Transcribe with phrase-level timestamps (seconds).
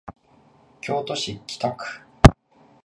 [0.81, 2.01] 京都市北区